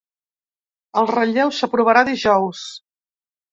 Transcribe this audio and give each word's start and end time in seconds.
El 1.01 1.09
relleu 1.11 1.53
s’aprovarà 1.59 2.05
dijous. 2.11 2.65